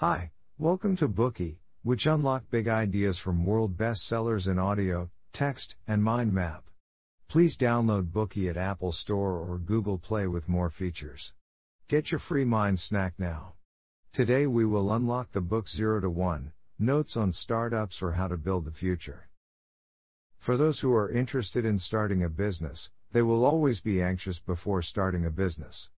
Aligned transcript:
Hi, 0.00 0.32
welcome 0.56 0.96
to 0.96 1.08
Bookey, 1.08 1.58
which 1.82 2.06
unlock 2.06 2.44
big 2.50 2.68
ideas 2.68 3.18
from 3.18 3.44
world 3.44 3.76
bestsellers 3.76 4.48
in 4.48 4.58
audio, 4.58 5.10
text, 5.34 5.74
and 5.86 6.02
mind 6.02 6.32
map. 6.32 6.64
Please 7.28 7.58
download 7.58 8.10
Bookey 8.10 8.48
at 8.48 8.56
Apple 8.56 8.92
Store 8.92 9.36
or 9.36 9.58
Google 9.58 9.98
Play 9.98 10.26
with 10.26 10.48
more 10.48 10.70
features. 10.70 11.34
Get 11.86 12.10
your 12.10 12.18
free 12.18 12.46
mind 12.46 12.80
snack 12.80 13.12
now. 13.18 13.56
Today 14.14 14.46
we 14.46 14.64
will 14.64 14.90
unlock 14.90 15.32
the 15.32 15.42
book 15.42 15.68
0 15.68 16.00
to 16.00 16.08
1 16.08 16.50
Notes 16.78 17.14
on 17.14 17.34
Startups 17.34 18.00
or 18.00 18.12
How 18.12 18.28
to 18.28 18.38
Build 18.38 18.64
the 18.64 18.72
Future. 18.72 19.28
For 20.38 20.56
those 20.56 20.80
who 20.80 20.94
are 20.94 21.12
interested 21.12 21.66
in 21.66 21.78
starting 21.78 22.24
a 22.24 22.30
business, 22.30 22.88
they 23.12 23.20
will 23.20 23.44
always 23.44 23.80
be 23.80 24.00
anxious 24.00 24.38
before 24.38 24.80
starting 24.80 25.26
a 25.26 25.30
business. 25.30 25.90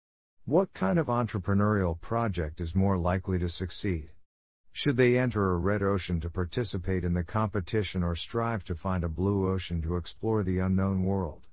What 0.44 0.74
kind 0.74 0.98
of 0.98 1.06
entrepreneurial 1.06 2.00
project 2.00 2.60
is 2.60 2.74
more 2.74 2.98
likely 2.98 3.38
to 3.38 3.48
succeed? 3.48 4.10
Should 4.72 4.96
they 4.96 5.16
enter 5.16 5.52
a 5.52 5.56
red 5.56 5.84
ocean 5.84 6.18
to 6.20 6.30
participate 6.30 7.04
in 7.04 7.14
the 7.14 7.22
competition 7.22 8.02
or 8.02 8.16
strive 8.16 8.64
to 8.64 8.74
find 8.74 9.04
a 9.04 9.08
blue 9.08 9.48
ocean 9.48 9.80
to 9.82 9.94
explore 9.96 10.42
the 10.42 10.58
unknown 10.58 11.04
world? 11.04 11.46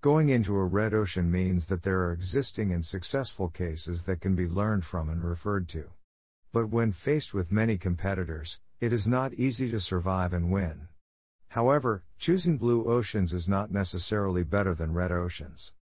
Going 0.00 0.30
into 0.30 0.56
a 0.56 0.64
red 0.64 0.94
ocean 0.94 1.30
means 1.30 1.66
that 1.66 1.82
there 1.82 2.00
are 2.06 2.14
existing 2.14 2.72
and 2.72 2.82
successful 2.82 3.50
cases 3.50 4.04
that 4.06 4.22
can 4.22 4.34
be 4.34 4.48
learned 4.48 4.86
from 4.86 5.10
and 5.10 5.22
referred 5.22 5.68
to. 5.68 5.90
But 6.50 6.70
when 6.70 6.92
faced 6.92 7.34
with 7.34 7.52
many 7.52 7.76
competitors, 7.76 8.58
it 8.80 8.94
is 8.94 9.06
not 9.06 9.34
easy 9.34 9.70
to 9.70 9.80
survive 9.80 10.32
and 10.32 10.50
win. 10.50 10.88
However, 11.48 12.04
choosing 12.18 12.56
blue 12.56 12.86
oceans 12.86 13.34
is 13.34 13.46
not 13.46 13.70
necessarily 13.70 14.44
better 14.44 14.74
than 14.74 14.94
red 14.94 15.12
oceans. 15.12 15.72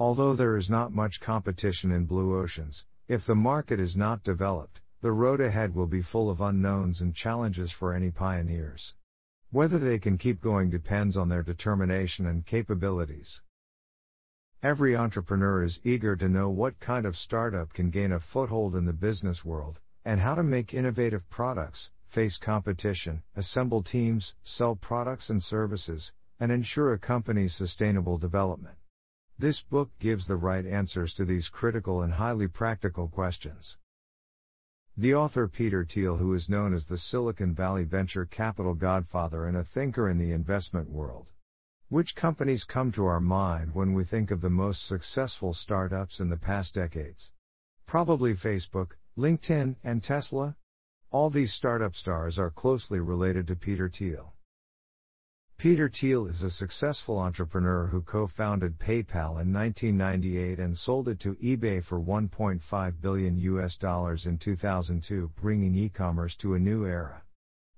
Although 0.00 0.34
there 0.34 0.56
is 0.56 0.70
not 0.70 0.94
much 0.94 1.20
competition 1.20 1.92
in 1.92 2.06
blue 2.06 2.34
oceans, 2.34 2.86
if 3.06 3.26
the 3.26 3.34
market 3.34 3.78
is 3.78 3.98
not 3.98 4.24
developed, 4.24 4.80
the 5.02 5.12
road 5.12 5.42
ahead 5.42 5.74
will 5.74 5.86
be 5.86 6.00
full 6.00 6.30
of 6.30 6.40
unknowns 6.40 7.02
and 7.02 7.14
challenges 7.14 7.70
for 7.70 7.92
any 7.92 8.10
pioneers. 8.10 8.94
Whether 9.50 9.78
they 9.78 9.98
can 9.98 10.16
keep 10.16 10.40
going 10.40 10.70
depends 10.70 11.18
on 11.18 11.28
their 11.28 11.42
determination 11.42 12.24
and 12.24 12.46
capabilities. 12.46 13.42
Every 14.62 14.96
entrepreneur 14.96 15.64
is 15.64 15.80
eager 15.84 16.16
to 16.16 16.30
know 16.30 16.48
what 16.48 16.80
kind 16.80 17.04
of 17.04 17.14
startup 17.14 17.74
can 17.74 17.90
gain 17.90 18.12
a 18.12 18.20
foothold 18.20 18.74
in 18.76 18.86
the 18.86 18.94
business 18.94 19.44
world, 19.44 19.80
and 20.02 20.18
how 20.18 20.34
to 20.34 20.42
make 20.42 20.72
innovative 20.72 21.28
products, 21.28 21.90
face 22.08 22.38
competition, 22.38 23.22
assemble 23.36 23.82
teams, 23.82 24.34
sell 24.44 24.76
products 24.76 25.28
and 25.28 25.42
services, 25.42 26.10
and 26.38 26.50
ensure 26.50 26.94
a 26.94 26.98
company's 26.98 27.54
sustainable 27.54 28.16
development. 28.16 28.78
This 29.40 29.62
book 29.62 29.90
gives 29.98 30.26
the 30.26 30.36
right 30.36 30.66
answers 30.66 31.14
to 31.14 31.24
these 31.24 31.48
critical 31.48 32.02
and 32.02 32.12
highly 32.12 32.46
practical 32.46 33.08
questions. 33.08 33.78
The 34.98 35.14
author 35.14 35.48
Peter 35.48 35.82
Thiel, 35.82 36.18
who 36.18 36.34
is 36.34 36.50
known 36.50 36.74
as 36.74 36.86
the 36.86 36.98
Silicon 36.98 37.54
Valley 37.54 37.84
venture 37.84 38.26
capital 38.26 38.74
godfather 38.74 39.46
and 39.46 39.56
a 39.56 39.64
thinker 39.64 40.10
in 40.10 40.18
the 40.18 40.32
investment 40.32 40.90
world. 40.90 41.30
Which 41.88 42.14
companies 42.14 42.64
come 42.64 42.92
to 42.92 43.06
our 43.06 43.18
mind 43.18 43.74
when 43.74 43.94
we 43.94 44.04
think 44.04 44.30
of 44.30 44.42
the 44.42 44.50
most 44.50 44.86
successful 44.86 45.54
startups 45.54 46.20
in 46.20 46.28
the 46.28 46.36
past 46.36 46.74
decades? 46.74 47.30
Probably 47.86 48.34
Facebook, 48.34 48.88
LinkedIn, 49.16 49.76
and 49.82 50.04
Tesla? 50.04 50.54
All 51.10 51.30
these 51.30 51.54
startup 51.54 51.94
stars 51.94 52.38
are 52.38 52.50
closely 52.50 53.00
related 53.00 53.46
to 53.46 53.56
Peter 53.56 53.88
Thiel. 53.88 54.34
Peter 55.60 55.90
Thiel 55.90 56.26
is 56.26 56.40
a 56.40 56.50
successful 56.50 57.18
entrepreneur 57.18 57.86
who 57.88 58.00
co-founded 58.00 58.78
PayPal 58.78 59.42
in 59.42 59.52
1998 59.52 60.58
and 60.58 60.78
sold 60.78 61.06
it 61.06 61.20
to 61.20 61.34
eBay 61.34 61.84
for 61.84 62.00
1.5 62.00 63.00
billion 63.02 63.36
US 63.36 63.76
dollars 63.76 64.24
in 64.24 64.38
2002, 64.38 65.30
bringing 65.38 65.74
e-commerce 65.74 66.34
to 66.36 66.54
a 66.54 66.58
new 66.58 66.86
era. 66.86 67.22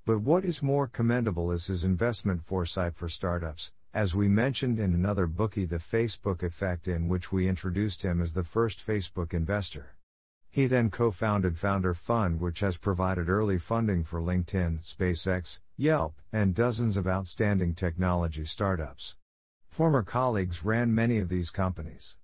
But 0.06 0.20
what 0.20 0.44
is 0.44 0.62
more 0.62 0.86
commendable 0.86 1.50
is 1.50 1.66
his 1.66 1.82
investment 1.82 2.44
foresight 2.46 2.94
for 2.94 3.08
startups, 3.08 3.72
as 3.92 4.14
we 4.14 4.28
mentioned 4.28 4.78
in 4.78 4.94
another 4.94 5.26
Bookey 5.26 5.68
The 5.68 5.80
Facebook 5.80 6.44
Effect 6.44 6.86
in 6.86 7.08
which 7.08 7.32
we 7.32 7.48
introduced 7.48 8.02
him 8.02 8.22
as 8.22 8.32
the 8.32 8.44
first 8.44 8.78
Facebook 8.86 9.34
investor. 9.34 9.96
He 10.50 10.68
then 10.68 10.88
co-founded 10.88 11.58
Founder 11.58 11.94
Fund 11.94 12.38
which 12.38 12.60
has 12.60 12.76
provided 12.76 13.28
early 13.28 13.58
funding 13.58 14.04
for 14.04 14.20
LinkedIn, 14.20 14.84
SpaceX, 14.84 15.58
Yelp, 15.82 16.14
and 16.32 16.54
dozens 16.54 16.96
of 16.96 17.08
outstanding 17.08 17.74
technology 17.74 18.44
startups. 18.44 19.16
Former 19.68 20.04
colleagues 20.04 20.64
ran 20.64 20.94
many 20.94 21.18
of 21.18 21.28
these 21.28 21.50
companies. 21.50 22.14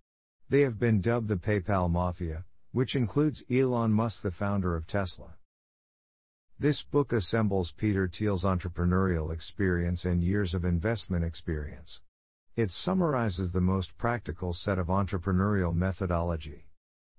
They 0.49 0.61
have 0.61 0.79
been 0.79 1.01
dubbed 1.01 1.27
the 1.27 1.35
PayPal 1.35 1.91
Mafia, 1.91 2.45
which 2.71 2.95
includes 2.95 3.43
Elon 3.51 3.93
Musk 3.93 4.23
the 4.23 4.31
founder 4.31 4.77
of 4.77 4.87
Tesla. 4.87 5.35
This 6.61 6.85
book 6.85 7.13
assembles 7.13 7.75
Peter 7.77 8.07
Thiel's 8.07 8.45
entrepreneurial 8.45 9.35
experience 9.35 10.05
and 10.05 10.23
years 10.23 10.55
of 10.55 10.65
investment 10.65 11.25
experience. 11.25 11.99
It 12.55 12.71
summarizes 12.71 13.51
the 13.51 13.61
most 13.61 13.99
practical 13.99 14.53
set 14.53 14.79
of 14.79 14.87
entrepreneurial 14.87 15.75
methodology. 15.75 16.69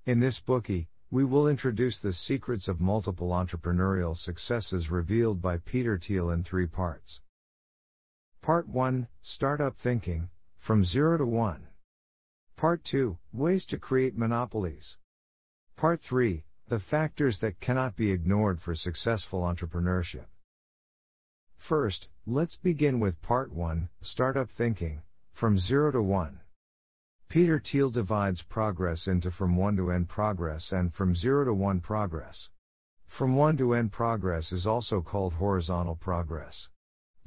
In 0.05 0.21
this 0.21 0.41
Bookey, 0.47 0.87
we 1.11 1.25
will 1.25 1.47
introduce 1.47 1.99
the 1.99 2.13
secrets 2.13 2.67
of 2.67 2.79
multiple 2.79 3.29
entrepreneurial 3.29 4.15
successes 4.15 4.91
revealed 4.91 5.41
by 5.41 5.57
Peter 5.57 5.97
Thiel 5.97 6.29
in 6.29 6.43
three 6.43 6.67
parts. 6.67 7.19
Part 8.41 8.67
1 8.67 9.07
Startup 9.21 9.75
Thinking 9.81 10.29
From 10.59 10.85
Zero 10.85 11.17
to 11.17 11.25
One. 11.25 11.67
Part 12.55 12.83
2 12.83 13.17
Ways 13.33 13.65
to 13.67 13.79
Create 13.79 14.15
Monopolies. 14.15 14.97
Part 15.75 16.01
3 16.01 16.43
The 16.67 16.79
Factors 16.79 17.39
that 17.39 17.59
Cannot 17.59 17.95
Be 17.95 18.11
Ignored 18.11 18.61
for 18.61 18.75
Successful 18.75 19.41
Entrepreneurship. 19.41 20.27
First, 21.57 22.07
let's 22.27 22.55
begin 22.55 22.99
with 22.99 23.21
Part 23.23 23.51
1 23.51 23.89
Startup 24.01 24.49
Thinking 24.49 25.01
From 25.33 25.57
Zero 25.57 25.91
to 25.91 26.03
One. 26.03 26.41
Peter 27.29 27.59
Thiel 27.59 27.91
divides 27.91 28.41
progress 28.41 29.05
into 29.05 29.29
from 29.29 29.55
1 29.55 29.75
to 29.75 29.91
n 29.91 30.03
progress 30.03 30.71
and 30.71 30.91
from 30.91 31.13
0 31.13 31.45
to 31.45 31.53
1 31.53 31.79
progress. 31.79 32.49
From 33.05 33.35
1 33.35 33.57
to 33.57 33.75
n 33.75 33.89
progress 33.89 34.51
is 34.51 34.65
also 34.65 34.99
called 34.99 35.33
horizontal 35.33 35.95
progress. 35.95 36.69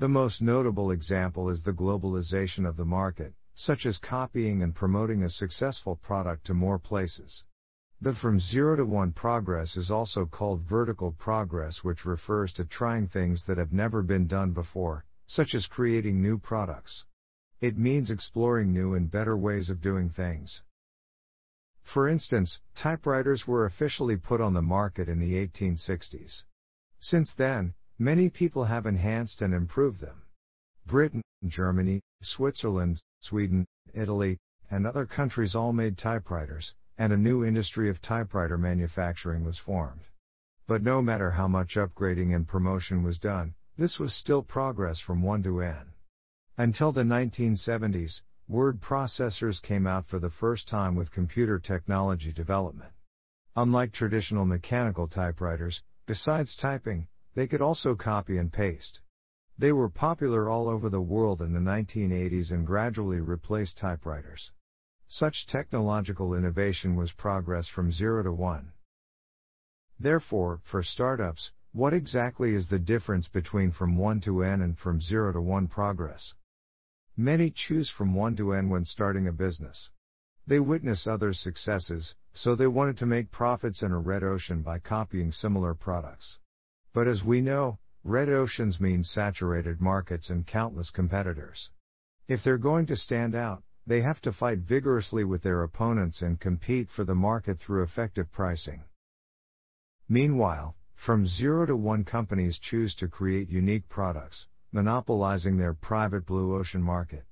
The 0.00 0.08
most 0.08 0.42
notable 0.42 0.90
example 0.90 1.48
is 1.48 1.62
the 1.62 1.72
globalization 1.72 2.68
of 2.68 2.76
the 2.76 2.84
market, 2.84 3.32
such 3.54 3.86
as 3.86 3.98
copying 3.98 4.60
and 4.60 4.74
promoting 4.74 5.22
a 5.22 5.30
successful 5.30 5.94
product 5.94 6.46
to 6.46 6.54
more 6.54 6.80
places. 6.80 7.44
The 8.00 8.12
from 8.12 8.40
0 8.40 8.78
to 8.78 8.84
1 8.84 9.12
progress 9.12 9.76
is 9.76 9.88
also 9.88 10.26
called 10.26 10.62
vertical 10.62 11.12
progress, 11.12 11.84
which 11.84 12.04
refers 12.04 12.52
to 12.54 12.64
trying 12.64 13.06
things 13.06 13.44
that 13.46 13.58
have 13.58 13.72
never 13.72 14.02
been 14.02 14.26
done 14.26 14.50
before, 14.50 15.04
such 15.28 15.54
as 15.54 15.66
creating 15.68 16.20
new 16.20 16.38
products. 16.38 17.04
It 17.62 17.78
means 17.78 18.10
exploring 18.10 18.72
new 18.72 18.94
and 18.94 19.08
better 19.08 19.36
ways 19.36 19.70
of 19.70 19.80
doing 19.80 20.10
things. 20.10 20.62
For 21.84 22.08
instance, 22.08 22.58
typewriters 22.74 23.46
were 23.46 23.66
officially 23.66 24.16
put 24.16 24.40
on 24.40 24.52
the 24.52 24.60
market 24.60 25.08
in 25.08 25.20
the 25.20 25.34
1860s. 25.46 26.42
Since 26.98 27.34
then, 27.34 27.74
many 28.00 28.30
people 28.30 28.64
have 28.64 28.84
enhanced 28.84 29.40
and 29.42 29.54
improved 29.54 30.00
them. 30.00 30.22
Britain, 30.86 31.22
Germany, 31.46 32.00
Switzerland, 32.20 33.00
Sweden, 33.20 33.64
Italy, 33.94 34.40
and 34.68 34.84
other 34.84 35.06
countries 35.06 35.54
all 35.54 35.72
made 35.72 35.96
typewriters, 35.96 36.74
and 36.98 37.12
a 37.12 37.16
new 37.16 37.44
industry 37.44 37.88
of 37.88 38.02
typewriter 38.02 38.58
manufacturing 38.58 39.44
was 39.44 39.58
formed. 39.58 40.02
But 40.66 40.82
no 40.82 41.00
matter 41.00 41.30
how 41.30 41.46
much 41.46 41.76
upgrading 41.76 42.34
and 42.34 42.48
promotion 42.48 43.04
was 43.04 43.20
done, 43.20 43.54
this 43.78 44.00
was 44.00 44.12
still 44.12 44.42
progress 44.42 44.98
from 44.98 45.22
1 45.22 45.44
to 45.44 45.60
n. 45.60 45.91
Until 46.58 46.92
the 46.92 47.02
1970s, 47.02 48.20
word 48.46 48.78
processors 48.78 49.62
came 49.62 49.86
out 49.86 50.06
for 50.06 50.18
the 50.18 50.28
first 50.28 50.68
time 50.68 50.94
with 50.94 51.10
computer 51.10 51.58
technology 51.58 52.30
development. 52.30 52.92
Unlike 53.56 53.92
traditional 53.92 54.44
mechanical 54.44 55.08
typewriters, 55.08 55.82
besides 56.06 56.54
typing, 56.54 57.08
they 57.34 57.46
could 57.46 57.62
also 57.62 57.94
copy 57.94 58.36
and 58.36 58.52
paste. 58.52 59.00
They 59.56 59.72
were 59.72 59.88
popular 59.88 60.50
all 60.50 60.68
over 60.68 60.90
the 60.90 61.00
world 61.00 61.40
in 61.40 61.54
the 61.54 61.58
1980s 61.58 62.50
and 62.50 62.66
gradually 62.66 63.20
replaced 63.20 63.78
typewriters. 63.78 64.52
Such 65.08 65.46
technological 65.46 66.34
innovation 66.34 66.96
was 66.96 67.12
progress 67.12 67.66
from 67.66 67.90
0 67.92 68.24
to 68.24 68.32
1. 68.32 68.72
Therefore, 69.98 70.60
for 70.64 70.82
startups, 70.82 71.50
what 71.72 71.94
exactly 71.94 72.54
is 72.54 72.68
the 72.68 72.78
difference 72.78 73.26
between 73.26 73.72
from 73.72 73.96
1 73.96 74.20
to 74.20 74.42
n 74.42 74.60
and 74.60 74.76
from 74.78 75.00
0 75.00 75.32
to 75.32 75.40
1 75.40 75.68
progress? 75.68 76.34
Many 77.16 77.50
choose 77.50 77.90
from 77.90 78.14
1 78.14 78.36
to 78.36 78.54
n 78.54 78.70
when 78.70 78.84
starting 78.86 79.28
a 79.28 79.32
business. 79.32 79.90
They 80.46 80.60
witness 80.60 81.06
others' 81.06 81.38
successes, 81.38 82.14
so 82.32 82.54
they 82.54 82.66
wanted 82.66 82.96
to 82.98 83.06
make 83.06 83.30
profits 83.30 83.82
in 83.82 83.92
a 83.92 83.98
red 83.98 84.24
ocean 84.24 84.62
by 84.62 84.78
copying 84.78 85.30
similar 85.30 85.74
products. 85.74 86.38
But 86.94 87.06
as 87.06 87.22
we 87.22 87.40
know, 87.40 87.78
red 88.02 88.30
oceans 88.30 88.80
mean 88.80 89.04
saturated 89.04 89.80
markets 89.80 90.30
and 90.30 90.46
countless 90.46 90.90
competitors. 90.90 91.70
If 92.28 92.42
they're 92.42 92.56
going 92.56 92.86
to 92.86 92.96
stand 92.96 93.34
out, 93.34 93.62
they 93.86 94.00
have 94.00 94.20
to 94.22 94.32
fight 94.32 94.60
vigorously 94.60 95.24
with 95.24 95.42
their 95.42 95.62
opponents 95.62 96.22
and 96.22 96.40
compete 96.40 96.88
for 96.88 97.04
the 97.04 97.14
market 97.14 97.60
through 97.60 97.82
effective 97.82 98.32
pricing. 98.32 98.84
Meanwhile, 100.08 100.76
From 101.04 101.26
zero 101.26 101.66
to 101.66 101.74
one 101.74 102.04
companies 102.04 102.60
choose 102.60 102.94
to 102.94 103.08
create 103.08 103.48
unique 103.48 103.88
products, 103.88 104.46
monopolizing 104.72 105.56
their 105.58 105.74
private 105.74 106.26
blue 106.26 106.56
ocean 106.56 106.82
market. 106.82 107.24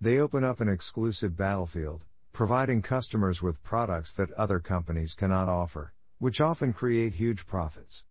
They 0.00 0.18
open 0.18 0.42
up 0.42 0.60
an 0.60 0.68
exclusive 0.68 1.36
battlefield, 1.36 2.04
providing 2.32 2.82
customers 2.82 3.42
with 3.42 3.62
products 3.62 4.14
that 4.16 4.30
other 4.32 4.58
companies 4.58 5.14
cannot 5.14 5.48
offer, 5.48 5.92
which 6.18 6.40
often 6.40 6.72
create 6.72 7.14
huge 7.14 7.46
profits. 7.46 8.04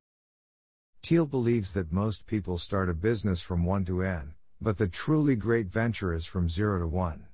Thiel 1.03 1.25
believes 1.25 1.73
that 1.73 1.91
most 1.91 2.25
people 2.25 2.57
start 2.57 2.89
a 2.89 2.93
business 2.93 3.41
from 3.41 3.63
1 3.63 3.85
to 3.85 4.03
N, 4.03 4.33
but 4.59 4.77
the 4.77 4.87
truly 4.87 5.35
great 5.35 5.67
venture 5.67 6.13
is 6.13 6.25
from 6.25 6.49
0 6.49 6.79
to 6.79 6.87
1. 6.87 7.25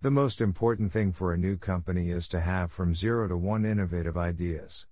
The 0.00 0.10
most 0.10 0.40
important 0.40 0.92
thing 0.92 1.12
for 1.12 1.32
a 1.32 1.38
new 1.38 1.56
company 1.56 2.10
is 2.10 2.28
to 2.28 2.40
have 2.40 2.70
from 2.70 2.94
0 2.94 3.28
to 3.28 3.36
1 3.36 3.64
innovative 3.64 4.16
ideas. 4.16 4.86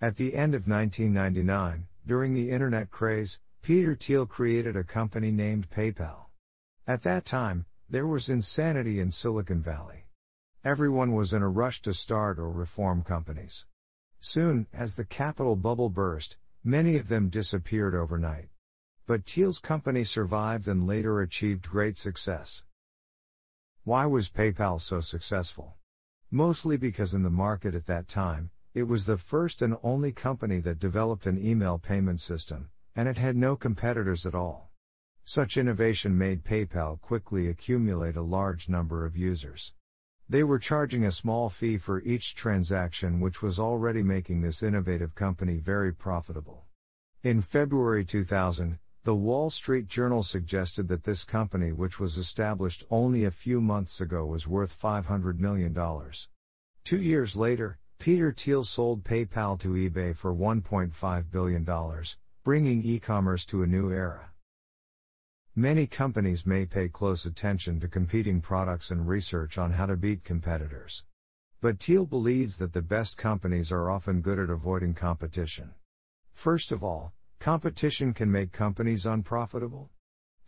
At 0.00 0.16
the 0.16 0.34
end 0.34 0.54
of 0.56 0.66
1999, 0.66 1.86
during 2.04 2.34
the 2.34 2.50
internet 2.50 2.90
craze, 2.90 3.38
Peter 3.62 3.94
Thiel 3.94 4.26
created 4.26 4.74
a 4.74 4.82
company 4.82 5.30
named 5.30 5.70
PayPal. 5.70 6.26
At 6.84 7.04
that 7.04 7.24
time, 7.24 7.64
there 7.88 8.08
was 8.08 8.28
insanity 8.28 8.98
in 8.98 9.12
Silicon 9.12 9.62
Valley. 9.62 10.08
Everyone 10.64 11.12
was 11.12 11.32
in 11.32 11.42
a 11.42 11.48
rush 11.48 11.80
to 11.82 11.94
start 11.94 12.40
or 12.40 12.50
reform 12.50 13.04
companies. 13.04 13.64
Soon, 14.20 14.66
as 14.72 14.94
the 14.94 15.04
capital 15.04 15.54
bubble 15.54 15.90
burst, 15.90 16.36
many 16.64 16.96
of 16.96 17.06
them 17.06 17.28
disappeared 17.28 17.94
overnight. 17.94 18.48
But 19.06 19.26
Thiel's 19.26 19.60
company 19.60 20.02
survived 20.02 20.66
and 20.66 20.84
later 20.84 21.20
achieved 21.20 21.68
great 21.68 21.96
success. 21.96 22.62
Why 23.84 24.06
was 24.06 24.28
PayPal 24.28 24.80
so 24.80 25.00
successful? 25.00 25.76
Mostly 26.32 26.76
because 26.76 27.14
in 27.14 27.22
the 27.22 27.30
market 27.30 27.76
at 27.76 27.86
that 27.86 28.08
time, 28.08 28.50
it 28.74 28.82
was 28.82 29.06
the 29.06 29.18
first 29.18 29.62
and 29.62 29.76
only 29.84 30.10
company 30.10 30.58
that 30.62 30.80
developed 30.80 31.26
an 31.26 31.38
email 31.38 31.78
payment 31.78 32.20
system, 32.20 32.70
and 32.94 33.08
it 33.08 33.16
had 33.16 33.36
no 33.36 33.56
competitors 33.56 34.26
at 34.26 34.34
all. 34.34 34.70
Such 35.24 35.56
innovation 35.56 36.18
made 36.18 36.44
PayPal 36.44 37.00
quickly 37.00 37.48
accumulate 37.48 38.16
a 38.16 38.22
large 38.22 38.68
number 38.68 39.06
of 39.06 39.16
users. 39.16 39.72
They 40.28 40.42
were 40.42 40.58
charging 40.58 41.04
a 41.04 41.12
small 41.12 41.50
fee 41.50 41.78
for 41.78 42.00
each 42.02 42.34
transaction, 42.34 43.20
which 43.20 43.42
was 43.42 43.58
already 43.58 44.02
making 44.02 44.40
this 44.40 44.62
innovative 44.62 45.14
company 45.14 45.58
very 45.58 45.92
profitable. 45.92 46.66
In 47.22 47.42
February 47.42 48.04
2000, 48.04 48.78
the 49.04 49.14
Wall 49.14 49.50
Street 49.50 49.88
Journal 49.88 50.22
suggested 50.22 50.88
that 50.88 51.04
this 51.04 51.24
company, 51.24 51.72
which 51.72 51.98
was 51.98 52.16
established 52.16 52.84
only 52.90 53.24
a 53.24 53.30
few 53.30 53.60
months 53.60 54.00
ago, 54.00 54.26
was 54.26 54.46
worth 54.46 54.72
$500 54.80 55.38
million. 55.38 55.74
Two 56.84 57.00
years 57.00 57.36
later, 57.36 57.78
Peter 57.98 58.32
Thiel 58.32 58.64
sold 58.64 59.04
PayPal 59.04 59.60
to 59.60 59.68
eBay 59.68 60.16
for 60.16 60.34
$1.5 60.34 61.30
billion, 61.30 61.64
bringing 62.44 62.82
e-commerce 62.82 63.46
to 63.46 63.62
a 63.62 63.66
new 63.66 63.92
era. 63.92 64.32
Many 65.54 65.86
companies 65.86 66.44
may 66.44 66.66
pay 66.66 66.88
close 66.88 67.24
attention 67.24 67.78
to 67.78 67.88
competing 67.88 68.40
products 68.40 68.90
and 68.90 69.06
research 69.06 69.58
on 69.58 69.70
how 69.70 69.86
to 69.86 69.96
beat 69.96 70.24
competitors. 70.24 71.04
But 71.60 71.78
Thiel 71.78 72.04
believes 72.04 72.58
that 72.58 72.72
the 72.72 72.82
best 72.82 73.16
companies 73.16 73.70
are 73.70 73.88
often 73.88 74.22
good 74.22 74.40
at 74.40 74.50
avoiding 74.50 74.94
competition. 74.94 75.70
First 76.34 76.72
of 76.72 76.82
all, 76.82 77.12
competition 77.38 78.12
can 78.12 78.32
make 78.32 78.50
companies 78.50 79.06
unprofitable. 79.06 79.90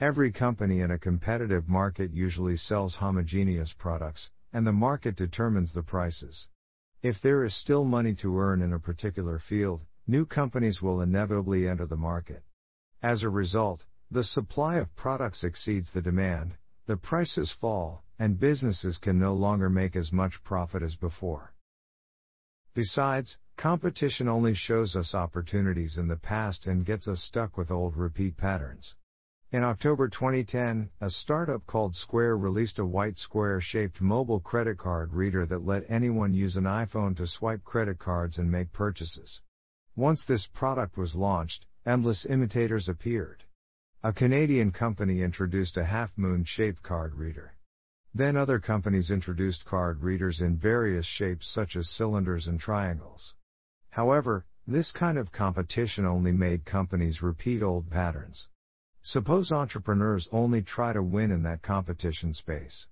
Every 0.00 0.32
company 0.32 0.80
in 0.80 0.90
a 0.90 0.98
competitive 0.98 1.68
market 1.68 2.10
usually 2.12 2.56
sells 2.56 2.96
homogeneous 2.96 3.72
products, 3.78 4.30
and 4.52 4.66
the 4.66 4.72
market 4.72 5.14
determines 5.14 5.72
the 5.72 5.84
prices. 5.84 6.48
If 7.02 7.20
there 7.22 7.44
is 7.44 7.54
still 7.54 7.84
money 7.84 8.16
to 8.16 8.36
earn 8.40 8.62
in 8.62 8.72
a 8.72 8.80
particular 8.80 9.38
field, 9.38 9.82
new 10.06 10.26
companies 10.26 10.82
will 10.82 11.00
inevitably 11.00 11.68
enter 11.68 11.86
the 11.86 11.96
market. 11.96 12.42
As 13.02 13.22
a 13.22 13.28
result, 13.28 13.84
the 14.10 14.24
supply 14.24 14.76
of 14.76 14.94
products 14.94 15.42
exceeds 15.42 15.90
the 15.92 16.02
demand, 16.02 16.56
the 16.86 16.96
prices 16.96 17.50
fall, 17.60 18.04
and 18.18 18.38
businesses 18.38 18.98
can 18.98 19.18
no 19.18 19.34
longer 19.34 19.70
make 19.70 19.96
as 19.96 20.12
much 20.12 20.42
profit 20.44 20.82
as 20.82 20.96
before. 20.96 21.54
Besides, 22.74 23.38
competition 23.56 24.28
only 24.28 24.54
shows 24.54 24.94
us 24.96 25.14
opportunities 25.14 25.96
in 25.96 26.08
the 26.08 26.16
past 26.16 26.66
and 26.66 26.84
gets 26.84 27.08
us 27.08 27.22
stuck 27.22 27.56
with 27.56 27.70
old 27.70 27.96
repeat 27.96 28.36
patterns. 28.36 28.94
In 29.52 29.62
October 29.62 30.08
2010, 30.08 30.90
a 31.00 31.10
startup 31.10 31.64
called 31.66 31.94
Square 31.94 32.38
released 32.38 32.80
a 32.80 32.84
white 32.84 33.16
square 33.16 33.60
shaped 33.60 34.00
mobile 34.00 34.40
credit 34.40 34.78
card 34.78 35.12
reader 35.12 35.46
that 35.46 35.64
let 35.64 35.88
anyone 35.88 36.34
use 36.34 36.56
an 36.56 36.64
iPhone 36.64 37.16
to 37.16 37.26
swipe 37.26 37.62
credit 37.62 37.98
cards 37.98 38.38
and 38.38 38.50
make 38.50 38.72
purchases. 38.72 39.40
Once 39.96 40.24
this 40.24 40.48
product 40.48 40.96
was 40.96 41.14
launched, 41.14 41.66
endless 41.86 42.26
imitators 42.26 42.88
appeared. 42.88 43.44
A 44.02 44.12
Canadian 44.12 44.72
company 44.72 45.22
introduced 45.22 45.76
a 45.76 45.84
half 45.84 46.10
moon 46.18 46.44
shaped 46.44 46.82
card 46.82 47.14
reader. 47.14 47.54
Then 48.12 48.36
other 48.36 48.58
companies 48.58 49.10
introduced 49.10 49.64
card 49.64 50.02
readers 50.02 50.40
in 50.40 50.56
various 50.56 51.06
shapes 51.06 51.48
such 51.48 51.76
as 51.76 51.88
cylinders 51.88 52.48
and 52.48 52.58
triangles. 52.58 53.34
However, 53.90 54.44
this 54.66 54.90
kind 54.90 55.16
of 55.16 55.30
competition 55.30 56.04
only 56.04 56.32
made 56.32 56.64
companies 56.64 57.22
repeat 57.22 57.62
old 57.62 57.88
patterns. 57.88 58.48
Suppose 59.02 59.52
entrepreneurs 59.52 60.28
only 60.32 60.62
try 60.62 60.92
to 60.92 61.02
win 61.02 61.30
in 61.30 61.42
that 61.44 61.62
competition 61.62 62.34
space. 62.34 62.86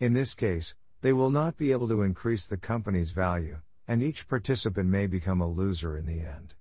In 0.00 0.12
this 0.12 0.34
case, 0.34 0.74
they 1.00 1.12
will 1.12 1.30
not 1.30 1.56
be 1.56 1.72
able 1.72 1.88
to 1.88 2.02
increase 2.02 2.46
the 2.46 2.56
company's 2.56 3.10
value, 3.10 3.58
and 3.86 4.02
each 4.02 4.28
participant 4.28 4.88
may 4.88 5.06
become 5.06 5.40
a 5.40 5.48
loser 5.48 5.96
in 5.96 6.06
the 6.06 6.20
end. 6.20 6.54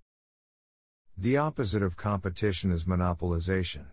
The 1.18 1.38
opposite 1.38 1.84
of 1.84 1.96
competition 1.98 2.72
is 2.72 2.86
monopolization. 2.86 3.86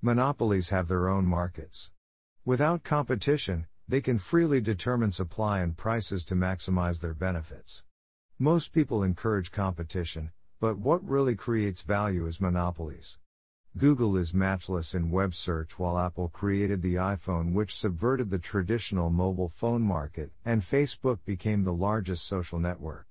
Monopolies 0.00 0.70
have 0.70 0.88
their 0.88 1.08
own 1.08 1.26
markets. 1.26 1.90
Without 2.44 2.82
competition, 2.82 3.66
they 3.86 4.00
can 4.00 4.18
freely 4.18 4.60
determine 4.60 5.12
supply 5.12 5.60
and 5.60 5.76
prices 5.76 6.24
to 6.24 6.34
maximize 6.34 7.00
their 7.00 7.14
benefits. 7.14 7.82
Most 8.38 8.72
people 8.72 9.02
encourage 9.02 9.52
competition, 9.52 10.30
but 10.60 10.78
what 10.78 11.04
really 11.06 11.36
creates 11.36 11.82
value 11.82 12.26
is 12.26 12.40
monopolies. 12.40 13.18
Google 13.78 14.18
is 14.18 14.34
matchless 14.34 14.94
in 14.94 15.10
web 15.10 15.32
search 15.32 15.78
while 15.78 15.98
Apple 15.98 16.28
created 16.28 16.82
the 16.82 16.96
iPhone 16.96 17.54
which 17.54 17.74
subverted 17.74 18.28
the 18.28 18.38
traditional 18.38 19.08
mobile 19.08 19.48
phone 19.58 19.80
market, 19.80 20.30
and 20.44 20.62
Facebook 20.62 21.24
became 21.24 21.64
the 21.64 21.72
largest 21.72 22.28
social 22.28 22.58
network. 22.58 23.06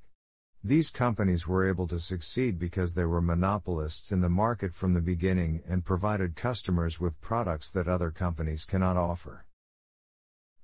These 0.63 0.92
companies 0.92 1.48
were 1.48 1.68
able 1.68 1.88
to 1.88 2.00
succeed 2.00 2.60
because 2.60 2.94
they 2.94 3.06
were 3.06 3.22
monopolists 3.22 4.12
in 4.12 4.22
the 4.22 4.30
market 4.30 4.72
from 4.75 4.94
the 4.94 5.02
beginning 5.02 5.63
and 5.68 5.84
provided 5.84 6.36
customers 6.36 7.00
with 7.00 7.20
products 7.22 7.72
that 7.72 7.88
other 7.88 8.12
companies 8.12 8.63
cannot 8.65 8.98
offer. 8.98 9.46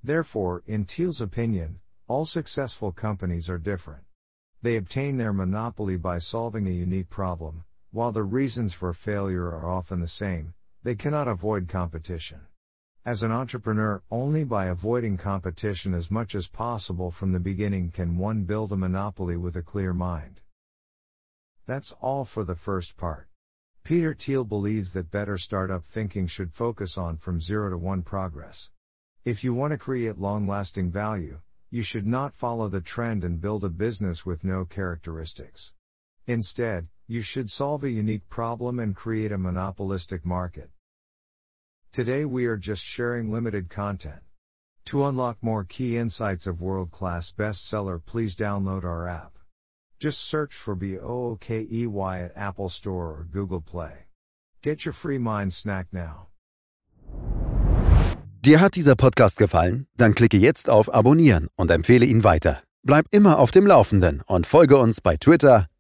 Therefore, 0.04 0.62
in 0.68 0.86
Thiel's 0.86 1.22
opinion, 1.22 1.80
all 2.08 2.27
successful 2.27 2.92
companies 2.92 3.50
are 3.50 3.58
different. 3.58 4.04
They 4.62 4.77
obtain 4.77 5.18
their 5.18 5.34
monopoly 5.34 5.98
by 5.98 6.20
solving 6.20 6.68
a 6.68 6.72
unique 6.72 7.10
problem, 7.10 7.63
while 7.91 8.12
the 8.12 8.24
reasons 8.24 8.74
for 8.74 8.94
failure 8.94 9.48
are 9.48 9.67
often 9.67 10.00
the 10.00 10.08
same, 10.08 10.53
they 10.84 10.96
cannot 10.96 11.27
avoid 11.27 11.70
competition. 11.70 12.41
As 13.06 13.24
an 13.24 13.32
entrepreneur, 13.32 14.03
only 14.12 14.44
by 14.44 14.65
avoiding 14.65 15.17
competition 15.17 15.94
as 15.94 16.12
much 16.12 16.36
as 16.36 16.48
possible 16.48 17.12
from 17.12 17.32
the 17.32 17.39
beginning 17.39 17.91
can 17.91 18.17
one 18.17 18.44
build 18.44 18.72
a 18.72 18.75
monopoly 18.75 19.38
with 19.38 19.56
a 19.56 19.63
clear 19.63 19.94
mind. 19.94 20.41
That's 21.65 21.94
all 22.01 22.25
for 22.25 22.44
the 22.44 22.56
first 22.56 22.98
part. 22.98 23.29
Peter 23.84 24.13
Thiel 24.13 24.44
believes 24.44 24.91
that 24.91 25.12
better 25.12 25.38
startup 25.38 25.86
thinking 25.94 26.27
should 26.27 26.51
focus 26.51 26.98
on 26.98 27.17
from 27.17 27.39
zero 27.39 27.70
to 27.70 27.77
one 27.77 28.01
progress. 28.03 28.70
If 29.24 29.44
you 29.44 29.53
want 29.53 29.72
to 29.72 29.77
create 29.77 30.17
long 30.17 30.46
lasting 30.46 30.91
value, 30.91 31.39
you 31.70 31.84
should 31.84 32.06
not 32.06 32.36
follow 32.36 32.67
the 32.70 32.82
trend 32.82 33.24
and 33.24 33.39
build 33.39 33.63
a 33.63 33.70
business 33.70 34.25
with 34.25 34.44
no 34.44 34.65
characteristics. 34.65 35.72
Instead, 36.25 36.89
you 37.08 37.22
should 37.22 37.50
solve 37.50 37.84
a 37.86 37.90
unique 37.90 38.28
problem 38.30 38.80
and 38.80 38.94
create 38.96 39.32
a 39.32 39.38
monopolistic 39.38 40.26
market. 40.26 40.70
Today 41.94 42.26
we 42.26 42.46
are 42.46 42.58
just 42.58 42.84
sharing 42.86 43.32
limited 43.32 43.70
content. 43.70 44.22
To 44.88 45.06
unlock 45.06 45.38
more 45.42 45.64
key 45.64 45.98
insights 45.98 46.48
of 46.48 46.62
world-class 46.62 47.34
bestseller 47.38 48.02
please 48.06 48.36
download 48.36 48.84
our 48.84 49.08
app. 49.08 49.34
Just 50.00 50.30
search 50.30 50.52
for 50.64 50.76
BOOKEY 50.76 51.88
at 52.26 52.32
Apple 52.36 52.70
Store 52.70 53.08
or 53.08 53.28
Google 53.32 53.62
Play. 53.62 54.08
Get 54.62 54.86
your 54.86 54.94
free 54.94 55.18
mind 55.18 55.54
snack 55.54 55.88
now. 55.94 56.28
Dir 58.42 58.60
hat 58.60 58.76
dieser 58.76 58.96
Podcast 58.96 59.38
gefallen? 59.38 59.88
Dann 59.98 60.14
klicke 60.14 60.38
jetzt 60.38 60.70
auf 60.70 60.94
Abonnieren 60.94 61.48
und 61.56 61.72
empfehle 61.72 62.06
ihn 62.06 62.24
weiter. 62.24 62.62
Bleib 62.84 63.06
immer 63.12 63.40
auf 63.40 63.52
dem 63.52 63.66
Laufenden 63.66 64.22
und 64.28 64.46
folge 64.46 64.78
uns 64.78 65.02
bei 65.02 65.18
Twitter, 65.18 65.68